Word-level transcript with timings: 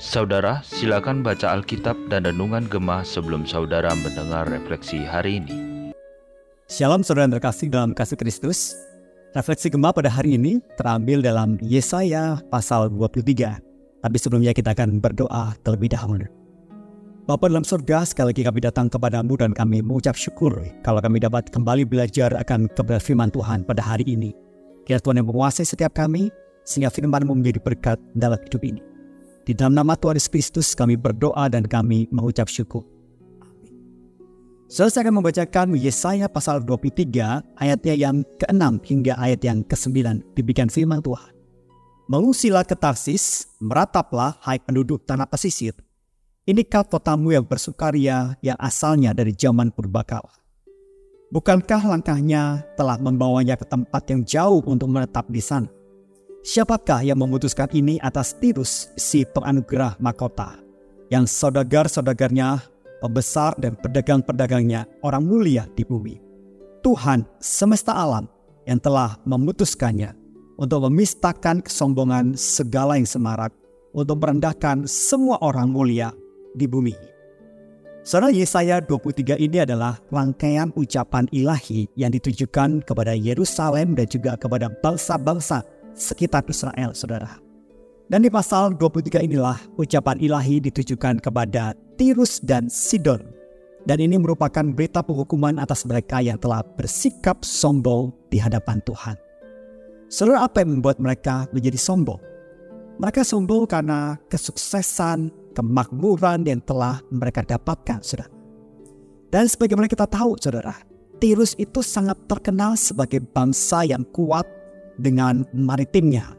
Saudara, 0.00 0.64
silakan 0.64 1.20
baca 1.20 1.52
Alkitab 1.52 2.08
dan 2.08 2.24
Renungan 2.24 2.64
Gemah 2.64 3.04
sebelum 3.04 3.44
saudara 3.44 3.92
mendengar 3.92 4.48
refleksi 4.48 5.04
hari 5.04 5.44
ini. 5.44 5.92
Shalom 6.64 7.04
saudara 7.04 7.28
yang 7.28 7.36
terkasih 7.36 7.68
dalam 7.68 7.92
kasih 7.92 8.16
Kristus. 8.16 8.72
Refleksi 9.36 9.68
Gemah 9.68 9.92
pada 9.92 10.08
hari 10.08 10.40
ini 10.40 10.64
terambil 10.80 11.20
dalam 11.20 11.60
Yesaya 11.60 12.40
pasal 12.48 12.88
23. 12.88 14.00
Tapi 14.00 14.16
sebelumnya 14.16 14.56
kita 14.56 14.72
akan 14.72 14.96
berdoa 14.96 15.52
terlebih 15.60 15.92
dahulu. 15.92 16.24
Bapa 17.28 17.52
dalam 17.52 17.68
surga, 17.68 18.08
sekali 18.08 18.32
lagi 18.32 18.48
kami 18.48 18.64
datang 18.64 18.88
kepadamu 18.88 19.36
dan 19.36 19.52
kami 19.52 19.84
mengucap 19.84 20.16
syukur 20.16 20.56
kalau 20.80 21.04
kami 21.04 21.20
dapat 21.20 21.52
kembali 21.52 21.84
belajar 21.84 22.32
akan 22.32 22.72
kebenaran 22.72 23.04
firman 23.04 23.28
Tuhan 23.28 23.68
pada 23.68 23.84
hari 23.84 24.08
ini. 24.08 24.32
Kiranya 24.90 25.06
Tuhan 25.06 25.18
yang 25.22 25.30
menguasai 25.30 25.62
setiap 25.62 25.94
kami, 25.94 26.34
sehingga 26.66 26.90
firman-Mu 26.90 27.38
menjadi 27.38 27.62
berkat 27.62 28.02
dalam 28.18 28.42
hidup 28.42 28.58
ini. 28.66 28.82
Di 29.46 29.54
dalam 29.54 29.78
nama 29.78 29.94
Tuhan 29.94 30.18
Yesus 30.18 30.26
Kristus 30.26 30.74
kami 30.74 30.98
berdoa 30.98 31.46
dan 31.46 31.62
kami 31.62 32.10
mengucap 32.10 32.50
syukur. 32.50 32.82
Saya 34.66 34.90
akan 34.90 35.22
membacakan 35.22 35.78
Yesaya 35.78 36.26
pasal 36.26 36.66
23 36.66 37.06
ayatnya 37.54 37.94
yang 37.94 38.26
ke-6 38.42 38.82
hingga 38.82 39.14
ayat 39.14 39.38
yang 39.46 39.62
ke-9 39.62 40.26
dibikin 40.34 40.66
firman 40.66 40.98
Tuhan. 41.06 41.38
Mengungsilah 42.10 42.66
ke 42.66 42.74
Tarsis, 42.74 43.46
merataplah 43.62 44.42
hai 44.42 44.58
penduduk 44.58 45.06
tanah 45.06 45.30
pesisir. 45.30 45.78
Inikah 46.50 46.82
kotamu 46.82 47.30
yang 47.30 47.46
bersukaria 47.46 48.34
yang 48.42 48.58
asalnya 48.58 49.14
dari 49.14 49.38
zaman 49.38 49.70
purbakala. 49.70 50.39
Bukankah 51.30 51.86
langkahnya 51.86 52.66
telah 52.74 52.98
membawanya 52.98 53.54
ke 53.54 53.62
tempat 53.62 54.02
yang 54.10 54.26
jauh 54.26 54.66
untuk 54.66 54.90
menetap 54.90 55.30
di 55.30 55.38
sana? 55.38 55.70
Siapakah 56.42 57.06
yang 57.06 57.22
memutuskan 57.22 57.70
ini 57.70 58.02
atas 58.02 58.34
Tirus, 58.34 58.90
si 58.98 59.22
penganugerah 59.22 59.94
mahkota, 60.02 60.58
yang 61.06 61.30
saudagar-saudagarnya, 61.30 62.66
pembesar 62.98 63.54
dan 63.62 63.78
pedagang-pedagangnya 63.78 64.90
orang 65.06 65.22
mulia 65.22 65.70
di 65.78 65.86
bumi? 65.86 66.18
Tuhan 66.82 67.22
semesta 67.38 67.94
alam 67.94 68.26
yang 68.66 68.82
telah 68.82 69.14
memutuskannya 69.22 70.10
untuk 70.58 70.90
memistahkan 70.90 71.62
kesombongan 71.62 72.34
segala 72.34 72.98
yang 72.98 73.06
semarak, 73.06 73.54
untuk 73.94 74.18
merendahkan 74.18 74.82
semua 74.90 75.38
orang 75.46 75.70
mulia 75.70 76.10
di 76.58 76.66
bumi. 76.66 77.09
Saudara 78.00 78.32
Yesaya 78.32 78.80
23 78.80 79.36
ini 79.36 79.60
adalah 79.60 80.00
rangkaian 80.08 80.72
ucapan 80.72 81.28
ilahi 81.36 81.84
yang 82.00 82.08
ditujukan 82.08 82.80
kepada 82.80 83.12
Yerusalem 83.12 83.92
dan 83.92 84.08
juga 84.08 84.40
kepada 84.40 84.72
bangsa-bangsa 84.72 85.60
sekitar 85.92 86.48
Israel, 86.48 86.96
saudara. 86.96 87.36
Dan 88.08 88.24
di 88.24 88.32
pasal 88.32 88.72
23 88.80 89.20
inilah 89.28 89.60
ucapan 89.76 90.16
ilahi 90.16 90.64
ditujukan 90.64 91.20
kepada 91.20 91.76
Tirus 92.00 92.40
dan 92.40 92.72
Sidon. 92.72 93.20
Dan 93.84 94.00
ini 94.00 94.16
merupakan 94.16 94.64
berita 94.64 95.04
penghukuman 95.04 95.60
atas 95.60 95.84
mereka 95.84 96.24
yang 96.24 96.40
telah 96.40 96.64
bersikap 96.64 97.44
sombong 97.44 98.16
di 98.32 98.40
hadapan 98.40 98.80
Tuhan. 98.80 99.20
Saudara, 100.08 100.48
apa 100.48 100.64
yang 100.64 100.80
membuat 100.80 100.96
mereka 100.96 101.44
menjadi 101.52 101.76
sombong? 101.76 102.18
Mereka 102.96 103.28
sombong 103.28 103.68
karena 103.68 104.16
kesuksesan, 104.32 105.39
kemakmuran 105.56 106.46
yang 106.46 106.60
telah 106.62 107.02
mereka 107.10 107.42
dapatkan, 107.42 108.00
saudara. 108.02 108.30
Dan 109.30 109.46
sebagaimana 109.46 109.86
kita 109.86 110.10
tahu, 110.10 110.34
saudara, 110.38 110.74
Tirus 111.20 111.52
itu 111.60 111.84
sangat 111.84 112.16
terkenal 112.24 112.80
sebagai 112.80 113.20
bangsa 113.20 113.84
yang 113.84 114.08
kuat 114.08 114.48
dengan 114.96 115.44
maritimnya, 115.52 116.32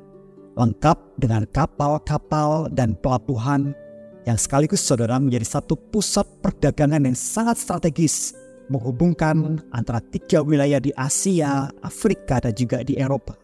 lengkap 0.57 1.21
dengan 1.21 1.45
kapal-kapal 1.53 2.65
dan 2.73 2.97
pelabuhan 2.97 3.77
yang 4.25 4.37
sekaligus 4.41 4.81
saudara 4.81 5.21
menjadi 5.21 5.61
satu 5.61 5.77
pusat 5.77 6.25
perdagangan 6.41 7.05
yang 7.05 7.17
sangat 7.17 7.61
strategis 7.61 8.33
menghubungkan 8.73 9.61
antara 9.69 10.01
tiga 10.01 10.41
wilayah 10.41 10.81
di 10.81 10.89
Asia, 10.97 11.69
Afrika, 11.81 12.41
dan 12.41 12.53
juga 12.57 12.81
di 12.81 12.97
Eropa. 12.97 13.40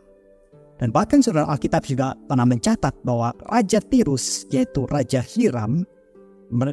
Dan 0.78 0.94
bahkan 0.94 1.26
saudara 1.26 1.50
Alkitab 1.50 1.84
juga 1.90 2.14
pernah 2.30 2.46
mencatat 2.46 3.02
bahwa 3.02 3.34
Raja 3.50 3.82
Tirus 3.82 4.46
yaitu 4.54 4.86
Raja 4.86 5.26
Hiram 5.26 5.82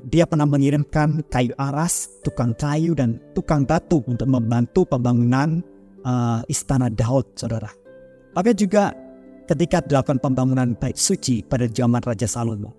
dia 0.06 0.22
pernah 0.22 0.46
mengirimkan 0.46 1.26
kayu 1.26 1.50
aras, 1.58 2.06
tukang 2.22 2.54
kayu 2.54 2.94
dan 2.94 3.18
tukang 3.34 3.66
batu 3.66 4.06
untuk 4.06 4.30
membantu 4.30 4.86
pembangunan 4.86 5.64
uh, 6.06 6.46
istana 6.46 6.86
Daud, 6.92 7.26
saudara. 7.34 7.72
Tapi 8.34 8.54
juga 8.54 8.94
ketika 9.50 9.82
dilakukan 9.82 10.22
pembangunan 10.22 10.78
bait 10.78 10.94
suci 10.94 11.42
pada 11.42 11.66
zaman 11.66 12.02
Raja 12.06 12.28
Salomo. 12.28 12.70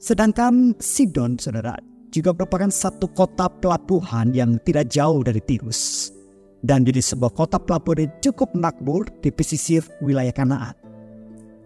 Sedangkan 0.00 0.76
Sidon, 0.80 1.36
saudara, 1.36 1.76
juga 2.08 2.32
merupakan 2.32 2.70
satu 2.70 3.10
kota 3.12 3.50
pelabuhan 3.50 4.32
yang 4.32 4.56
tidak 4.62 4.88
jauh 4.88 5.20
dari 5.20 5.42
Tirus. 5.42 6.13
Dan 6.64 6.88
jadi 6.88 7.04
sebuah 7.04 7.36
kota 7.36 7.60
pelabuhan 7.60 8.08
cukup 8.24 8.56
makmur 8.56 9.04
di 9.20 9.28
pesisir 9.28 9.84
wilayah 10.00 10.32
Kanaan. 10.32 10.72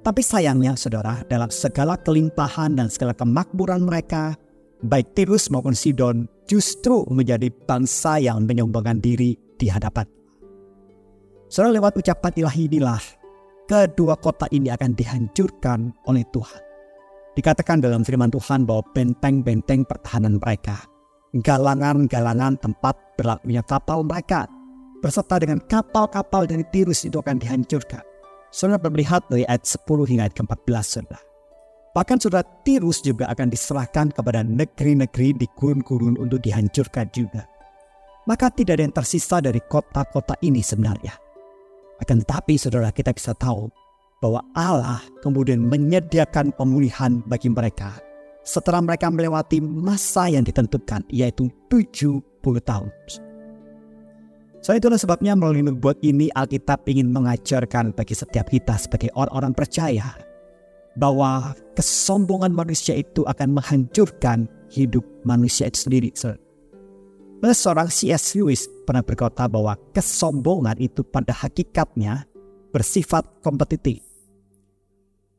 Tapi 0.02 0.22
sayangnya 0.26 0.74
saudara, 0.74 1.22
dalam 1.30 1.54
segala 1.54 1.94
kelimpahan 1.94 2.74
dan 2.74 2.90
segala 2.90 3.14
kemakmuran 3.14 3.86
mereka, 3.86 4.34
baik 4.82 5.14
Tirus 5.14 5.54
maupun 5.54 5.78
Sidon 5.78 6.26
justru 6.50 7.06
menjadi 7.14 7.46
bangsa 7.50 8.18
yang 8.18 8.42
menyombongkan 8.42 8.98
diri 8.98 9.38
di 9.58 9.66
hadapan 9.70 10.06
Saudara 11.48 11.80
lewat 11.80 11.96
ucapan 11.96 12.32
ilahi 12.36 12.68
inilah 12.68 13.00
kedua 13.64 14.20
kota 14.20 14.44
ini 14.52 14.68
akan 14.68 14.92
dihancurkan 14.92 15.96
oleh 16.04 16.20
Tuhan. 16.28 16.60
Dikatakan 17.32 17.80
dalam 17.80 18.04
firman 18.04 18.28
Tuhan 18.28 18.68
bahwa 18.68 18.84
benteng-benteng 18.92 19.88
pertahanan 19.88 20.36
mereka, 20.36 20.84
galangan-galangan 21.40 22.60
tempat 22.60 23.00
berlakunya 23.16 23.64
kapal 23.64 24.04
mereka, 24.04 24.44
beserta 25.00 25.38
dengan 25.38 25.62
kapal-kapal 25.66 26.46
dari 26.46 26.64
Tirus 26.68 27.06
itu 27.06 27.18
akan 27.18 27.38
dihancurkan. 27.38 28.02
Saudara 28.48 28.80
melihat 28.88 29.22
dari 29.28 29.44
ayat 29.44 29.68
10 29.68 29.84
hingga 30.08 30.28
ayat 30.28 30.34
ke-14 30.34 30.84
saudara. 30.84 31.20
Bahkan 31.92 32.16
saudara 32.20 32.44
Tirus 32.64 33.04
juga 33.04 33.28
akan 33.28 33.52
diserahkan 33.52 34.12
kepada 34.14 34.40
negeri-negeri 34.42 35.36
di 35.36 35.46
gurun-gurun 35.56 36.16
untuk 36.16 36.40
dihancurkan 36.40 37.12
juga. 37.12 37.44
Maka 38.24 38.52
tidak 38.52 38.80
ada 38.80 38.84
yang 38.84 38.96
tersisa 38.96 39.40
dari 39.40 39.60
kota-kota 39.64 40.36
ini 40.44 40.60
sebenarnya 40.60 41.28
akan 41.98 42.22
tetapi 42.22 42.54
saudara 42.54 42.94
kita 42.94 43.10
bisa 43.10 43.34
tahu 43.34 43.70
bahwa 44.18 44.42
Allah 44.54 45.02
kemudian 45.22 45.62
menyediakan 45.62 46.54
pemulihan 46.54 47.22
bagi 47.26 47.50
mereka 47.50 47.98
setelah 48.42 48.82
mereka 48.82 49.12
melewati 49.12 49.62
masa 49.62 50.30
yang 50.30 50.42
ditentukan 50.42 51.04
yaitu 51.12 51.50
70 51.70 52.22
tahun. 52.64 52.90
So 54.68 54.76
itulah 54.76 55.00
sebabnya 55.00 55.32
melalui 55.32 55.64
nubuat 55.64 55.96
ini 56.04 56.28
Alkitab 56.28 56.84
ingin 56.92 57.08
mengajarkan 57.08 57.96
bagi 57.96 58.12
setiap 58.12 58.52
kita 58.52 58.76
sebagai 58.76 59.08
orang-orang 59.16 59.56
percaya 59.56 60.12
bahwa 60.92 61.56
kesombongan 61.72 62.52
manusia 62.52 62.92
itu 62.92 63.24
akan 63.24 63.56
menghancurkan 63.56 64.44
hidup 64.68 65.00
manusia 65.24 65.72
itu 65.72 65.88
sendiri. 65.88 66.12
Saudara. 66.12 66.36
Seorang 67.48 67.88
C.S. 67.88 68.36
Lewis 68.36 68.68
pernah 68.84 69.00
berkata 69.00 69.48
bahwa 69.48 69.72
kesombongan 69.96 70.76
itu 70.76 71.00
pada 71.00 71.32
hakikatnya 71.32 72.28
bersifat 72.68 73.24
kompetitif. 73.40 74.04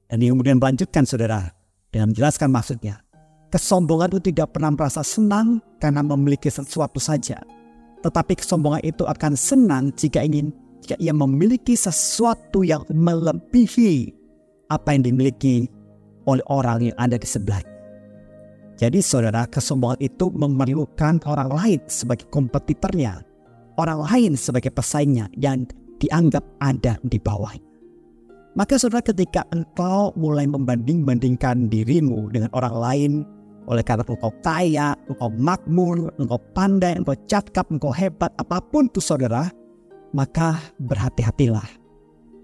Dan 0.10 0.26
dia 0.26 0.34
kemudian 0.34 0.58
melanjutkan 0.58 1.06
saudara 1.06 1.54
dengan 1.94 2.18
menjelaskan 2.18 2.50
maksudnya. 2.50 3.06
Kesombongan 3.54 4.10
itu 4.18 4.34
tidak 4.34 4.58
pernah 4.58 4.74
merasa 4.74 5.06
senang 5.06 5.62
karena 5.78 6.02
memiliki 6.02 6.50
sesuatu 6.50 6.98
saja. 6.98 7.59
Tetapi 8.00 8.34
kesombongan 8.40 8.84
itu 8.84 9.04
akan 9.04 9.34
senang 9.36 9.92
jika 9.96 10.24
ingin 10.24 10.56
jika 10.80 10.96
ia 10.98 11.12
memiliki 11.12 11.76
sesuatu 11.76 12.64
yang 12.64 12.88
melebihi 12.88 14.16
apa 14.72 14.96
yang 14.96 15.04
dimiliki 15.12 15.68
oleh 16.24 16.46
orang 16.48 16.92
yang 16.92 16.98
ada 16.98 17.20
di 17.20 17.28
sebelahnya. 17.28 17.68
Jadi 18.80 19.04
saudara, 19.04 19.44
kesombongan 19.44 20.00
itu 20.00 20.32
memerlukan 20.32 21.20
orang 21.28 21.52
lain 21.52 21.80
sebagai 21.92 22.32
kompetitornya. 22.32 23.20
Orang 23.76 24.08
lain 24.08 24.40
sebagai 24.40 24.72
pesaingnya 24.72 25.28
yang 25.36 25.68
dianggap 26.00 26.48
ada 26.64 26.96
di 27.04 27.20
bawah. 27.20 27.52
Maka 28.56 28.80
saudara 28.80 29.04
ketika 29.04 29.44
engkau 29.52 30.16
mulai 30.16 30.48
membanding-bandingkan 30.48 31.68
dirimu 31.68 32.32
dengan 32.32 32.52
orang 32.56 32.76
lain 32.76 33.12
oleh 33.70 33.86
karena 33.86 34.02
engkau 34.02 34.34
kaya, 34.42 34.98
engkau 35.06 35.30
makmur, 35.38 36.10
engkau 36.18 36.42
pandai, 36.58 36.98
engkau 36.98 37.14
cakap, 37.30 37.70
engkau 37.70 37.94
hebat, 37.94 38.34
apa 38.42 38.58
pun 38.66 38.90
itu 38.90 38.98
saudara, 38.98 39.54
maka 40.10 40.58
berhati-hatilah. 40.82 41.78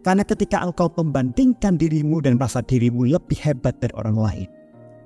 Karena 0.05 0.21
ketika 0.21 0.61
engkau 0.61 0.85
membandingkan 0.93 1.81
dirimu 1.81 2.21
dan 2.21 2.37
merasa 2.37 2.61
dirimu 2.61 3.09
lebih 3.09 3.41
hebat 3.41 3.73
dari 3.81 3.89
orang 3.97 4.13
lain, 4.13 4.49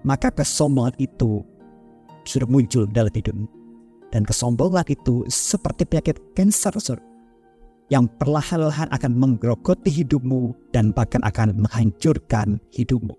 maka 0.03 0.27
kesombongan 0.27 0.91
itu 0.99 1.39
sudah 2.27 2.51
muncul 2.51 2.83
dalam 2.83 3.15
hidupmu. 3.15 3.47
Dan 4.11 4.27
kesombongan 4.27 4.83
itu 4.91 5.23
seperti 5.31 5.87
penyakit 5.87 6.19
kanker. 6.35 6.99
yang 7.89 8.05
perlahan-lahan 8.21 8.85
akan 8.93 9.17
menggerogoti 9.17 9.89
hidupmu 9.89 10.53
dan 10.69 10.93
bahkan 10.93 11.25
akan 11.25 11.57
menghancurkan 11.57 12.61
hidupmu. 12.69 13.17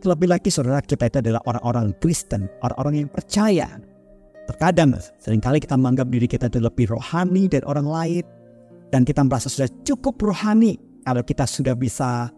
Terlebih 0.00 0.32
lagi 0.32 0.48
saudara 0.48 0.80
kita 0.80 1.12
itu 1.12 1.20
adalah 1.20 1.44
orang-orang 1.44 1.92
Kristen, 2.00 2.48
orang-orang 2.64 3.04
yang 3.04 3.10
percaya. 3.12 3.68
Terkadang 4.48 4.96
sering 5.20 5.44
kali 5.44 5.60
kita 5.60 5.76
menganggap 5.76 6.08
diri 6.08 6.24
kita 6.24 6.48
itu 6.48 6.58
lebih 6.58 6.88
rohani 6.88 7.46
dari 7.46 7.62
orang 7.68 7.84
lain 7.84 8.24
dan 8.88 9.04
kita 9.04 9.20
merasa 9.22 9.52
sudah 9.52 9.68
cukup 9.84 10.16
rohani 10.24 10.80
kalau 11.04 11.20
kita 11.20 11.44
sudah 11.44 11.76
bisa 11.76 12.32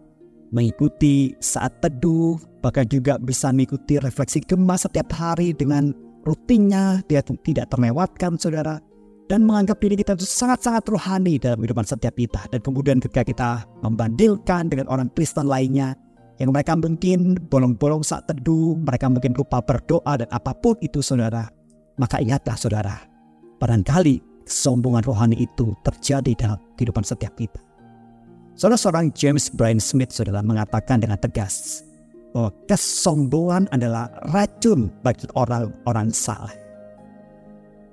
mengikuti 0.53 1.33
saat 1.39 1.79
teduh, 1.81 2.37
bahkan 2.61 2.85
juga 2.85 3.17
bisa 3.17 3.49
mengikuti 3.49 3.97
refleksi 3.97 4.43
gemah 4.43 4.77
setiap 4.77 5.09
hari 5.15 5.55
dengan 5.55 5.95
rutinnya, 6.27 7.01
dia 7.09 7.23
tidak 7.25 7.71
terlewatkan 7.73 8.37
saudara 8.37 8.77
dan 9.31 9.47
menganggap 9.47 9.79
diri 9.81 9.97
kita 9.97 10.13
itu 10.19 10.27
sangat-sangat 10.27 10.83
rohani 10.91 11.41
dalam 11.41 11.57
kehidupan 11.63 11.87
setiap 11.87 12.13
kita. 12.13 12.43
Dan 12.53 12.59
kemudian 12.61 12.99
ketika 13.01 13.23
kita 13.25 13.51
membandingkan 13.81 14.69
dengan 14.69 14.85
orang 14.91 15.09
Kristen 15.15 15.49
lainnya, 15.49 15.97
yang 16.41 16.49
mereka 16.49 16.73
mungkin 16.73 17.37
bolong-bolong 17.49 18.01
saat 18.01 18.25
teduh, 18.25 18.73
mereka 18.79 19.05
mungkin 19.05 19.37
lupa 19.37 19.61
berdoa 19.61 20.17
dan 20.17 20.29
apa 20.33 20.53
pun 20.57 20.73
itu 20.81 21.03
saudara. 21.05 21.45
Maka 22.01 22.17
ingatlah 22.17 22.57
saudara, 22.57 22.95
barangkali 23.61 24.45
kesombongan 24.49 25.05
rohani 25.05 25.37
itu 25.37 25.77
terjadi 25.85 26.33
dalam 26.33 26.59
kehidupan 26.73 27.05
setiap 27.05 27.37
kita. 27.37 27.61
Saudara 28.57 28.77
seorang 28.77 29.13
James 29.13 29.49
Brian 29.53 29.81
Smith 29.81 30.13
saudara 30.13 30.41
mengatakan 30.41 31.01
dengan 31.01 31.21
tegas 31.21 31.85
bahwa 32.33 32.49
kesombongan 32.65 33.69
adalah 33.69 34.09
racun 34.33 34.89
bagi 35.05 35.29
orang-orang 35.37 36.09
salah. 36.09 36.53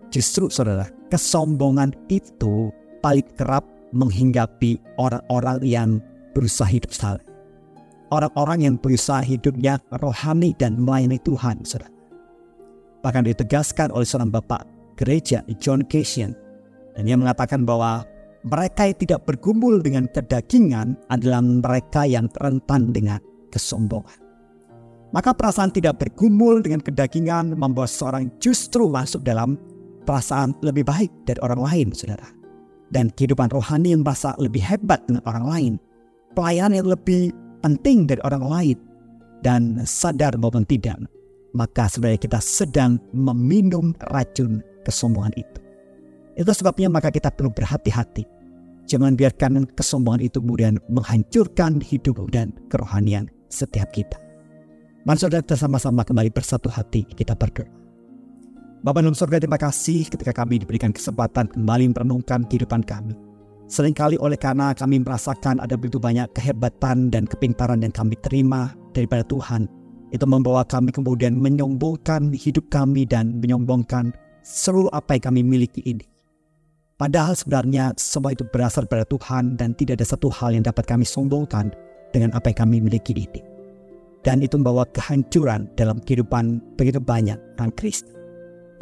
Justru 0.09 0.49
saudara, 0.49 0.89
kesombongan 1.13 1.93
itu 2.09 2.73
paling 3.05 3.25
kerap 3.37 3.63
menghinggapi 3.93 4.81
orang-orang 4.97 5.61
yang 5.61 5.91
berusaha 6.33 6.67
hidup 6.67 6.93
salah. 6.93 7.30
Orang-orang 8.11 8.67
yang 8.67 8.75
berusaha 8.75 9.23
hidupnya 9.23 9.79
rohani 10.03 10.51
dan 10.59 10.83
melayani 10.83 11.23
Tuhan, 11.23 11.63
saudara. 11.63 11.95
Bahkan 13.07 13.23
ditegaskan 13.31 13.95
oleh 13.95 14.05
seorang 14.05 14.35
bapak 14.35 14.67
gereja, 14.99 15.47
John 15.63 15.87
Cassian. 15.87 16.35
Dan 16.99 17.07
dia 17.07 17.17
mengatakan 17.17 17.63
bahwa 17.63 18.03
mereka 18.45 18.91
yang 18.91 18.99
tidak 18.99 19.21
bergumul 19.25 19.79
dengan 19.79 20.11
kedagingan 20.11 20.99
adalah 21.09 21.41
mereka 21.41 22.03
yang 22.05 22.27
rentan 22.41 22.91
dengan 22.91 23.23
kesombongan. 23.55 24.19
Maka 25.11 25.35
perasaan 25.35 25.75
tidak 25.75 25.99
bergumul 25.99 26.63
dengan 26.63 26.83
kedagingan 26.83 27.59
membawa 27.59 27.87
seorang 27.87 28.31
justru 28.39 28.87
masuk 28.87 29.27
dalam 29.27 29.59
perasaan 30.07 30.55
lebih 30.63 30.87
baik 30.87 31.11
dari 31.27 31.41
orang 31.43 31.61
lain, 31.63 31.89
saudara. 31.91 32.31
Dan 32.91 33.11
kehidupan 33.11 33.51
rohani 33.51 33.95
yang 33.95 34.03
merasa 34.03 34.35
lebih 34.39 34.63
hebat 34.63 35.03
dengan 35.07 35.23
orang 35.27 35.47
lain. 35.47 35.73
Pelayanan 36.35 36.83
yang 36.83 36.89
lebih 36.91 37.35
penting 37.63 38.09
dari 38.09 38.21
orang 38.25 38.45
lain. 38.45 38.79
Dan 39.41 39.81
sadar 39.89 40.37
maupun 40.37 40.69
tidak, 40.69 41.01
maka 41.57 41.89
sebenarnya 41.89 42.21
kita 42.21 42.41
sedang 42.45 43.01
meminum 43.17 43.97
racun 44.13 44.61
kesombongan 44.85 45.33
itu. 45.33 45.61
Itu 46.37 46.53
sebabnya 46.53 46.93
maka 46.93 47.09
kita 47.09 47.33
perlu 47.33 47.49
berhati-hati. 47.49 48.29
Jangan 48.85 49.17
biarkan 49.17 49.65
kesombongan 49.73 50.29
itu 50.29 50.45
kemudian 50.45 50.77
menghancurkan 50.93 51.81
hidup 51.81 52.21
dan 52.29 52.53
kerohanian 52.69 53.33
setiap 53.49 53.89
kita. 53.97 54.21
Mari 55.09 55.17
saudara 55.17 55.41
kita 55.41 55.57
sama-sama 55.57 56.05
kembali 56.05 56.29
bersatu 56.29 56.69
hati 56.69 57.09
kita 57.09 57.33
berdoa. 57.33 57.65
Bapak 58.81 59.05
dalam 59.05 59.17
surga 59.17 59.41
terima 59.45 59.61
kasih 59.61 60.09
ketika 60.09 60.33
kami 60.33 60.61
diberikan 60.61 60.93
kesempatan 60.93 61.49
kembali 61.53 61.93
merenungkan 61.93 62.45
kehidupan 62.49 62.81
kami. 62.85 63.13
Seringkali 63.71 64.19
oleh 64.19 64.35
karena 64.35 64.75
kami 64.75 64.99
merasakan 64.99 65.63
ada 65.63 65.79
begitu 65.79 66.03
banyak 66.03 66.27
kehebatan 66.35 67.07
dan 67.07 67.23
kepintaran 67.23 67.87
yang 67.87 67.95
kami 67.95 68.19
terima 68.19 68.75
daripada 68.91 69.23
Tuhan. 69.31 69.71
Itu 70.11 70.27
membawa 70.27 70.67
kami 70.67 70.91
kemudian 70.91 71.39
menyombongkan 71.39 72.35
hidup 72.35 72.67
kami 72.67 73.07
dan 73.07 73.39
menyombongkan 73.39 74.11
seluruh 74.43 74.91
apa 74.91 75.15
yang 75.15 75.31
kami 75.31 75.41
miliki 75.47 75.87
ini. 75.87 76.03
Padahal 76.99 77.39
sebenarnya 77.39 77.95
semua 77.95 78.35
itu 78.35 78.43
berasal 78.51 78.91
dari 78.91 79.07
Tuhan 79.07 79.55
dan 79.55 79.79
tidak 79.79 80.03
ada 80.03 80.07
satu 80.19 80.35
hal 80.35 80.51
yang 80.51 80.67
dapat 80.67 80.91
kami 80.91 81.07
sombongkan 81.07 81.71
dengan 82.11 82.35
apa 82.35 82.51
yang 82.51 82.67
kami 82.67 82.83
miliki 82.83 83.15
ini. 83.15 83.39
Dan 84.27 84.43
itu 84.43 84.59
membawa 84.59 84.83
kehancuran 84.91 85.71
dalam 85.79 86.03
kehidupan 86.03 86.59
begitu 86.75 86.99
banyak 86.99 87.39
orang 87.63 87.71
Kristen. 87.79 88.19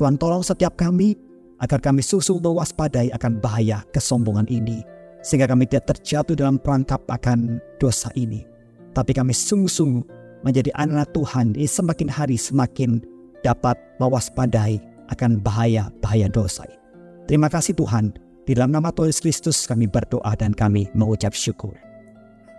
Tuhan 0.01 0.17
tolong 0.17 0.41
setiap 0.41 0.81
kami 0.81 1.13
agar 1.59 1.79
kami 1.83 2.03
susu 2.03 2.39
mewaspadai 2.39 3.11
akan 3.15 3.43
bahaya 3.43 3.83
kesombongan 3.91 4.47
ini. 4.51 4.83
Sehingga 5.23 5.51
kami 5.51 5.67
tidak 5.67 5.95
terjatuh 5.95 6.39
dalam 6.39 6.63
perangkap 6.63 7.03
akan 7.11 7.59
dosa 7.83 8.09
ini. 8.15 8.47
Tapi 8.95 9.13
kami 9.15 9.35
sungguh-sungguh 9.35 10.07
menjadi 10.47 10.71
anak 10.79 11.11
Tuhan 11.11 11.59
ini 11.59 11.67
semakin 11.67 12.09
hari 12.09 12.39
semakin 12.39 13.03
dapat 13.43 13.75
mewaspadai 13.99 14.79
akan 15.11 15.43
bahaya-bahaya 15.43 16.31
dosa 16.31 16.67
ini. 16.67 16.79
Terima 17.27 17.51
kasih 17.51 17.75
Tuhan. 17.75 18.15
Di 18.49 18.57
dalam 18.57 18.73
nama 18.73 18.89
Tuhan 18.89 19.13
Kristus 19.13 19.69
kami 19.69 19.85
berdoa 19.85 20.33
dan 20.39 20.57
kami 20.57 20.89
mengucap 20.97 21.37
syukur. 21.37 21.77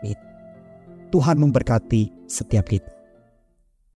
Amin. 0.04 0.13
Tuhan 1.10 1.42
memberkati 1.42 2.30
setiap 2.30 2.69
kita. 2.69 2.99